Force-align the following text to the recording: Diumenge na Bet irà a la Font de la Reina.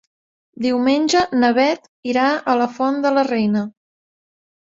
Diumenge 0.65 1.19
na 1.41 1.51
Bet 1.57 1.85
irà 2.13 2.25
a 2.53 2.55
la 2.61 2.67
Font 2.79 2.99
de 3.05 3.11
la 3.17 3.27
Reina. 3.29 3.65